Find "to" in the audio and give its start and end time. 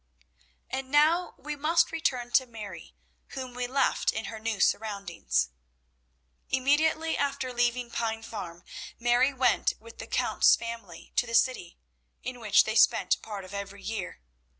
2.31-2.47, 11.17-11.27